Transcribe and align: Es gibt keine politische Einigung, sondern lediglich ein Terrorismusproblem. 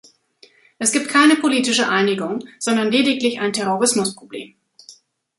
Es 0.79 0.93
gibt 0.93 1.09
keine 1.09 1.35
politische 1.35 1.87
Einigung, 1.87 2.39
sondern 2.57 2.89
lediglich 2.91 3.39
ein 3.39 3.53
Terrorismusproblem. 3.53 4.55